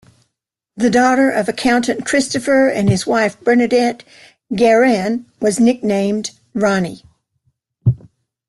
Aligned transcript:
The 0.75 0.89
daughter 0.89 1.29
of 1.29 1.47
accountant 1.47 2.07
Christopher 2.07 2.67
and 2.69 2.89
his 2.89 3.05
wife 3.05 3.39
Bernadette, 3.41 4.03
Guerin 4.55 5.27
was 5.39 5.59
nicknamed 5.59 6.31
Ronnie. 6.55 7.03